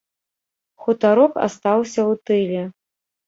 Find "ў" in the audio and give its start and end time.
2.11-2.21